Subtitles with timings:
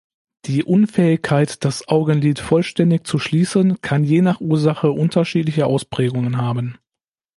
[0.45, 6.79] Die Unfähigkeit, das Augenlid vollständig zu schließen, kann je nach Ursache unterschiedliche Ausprägungen haben.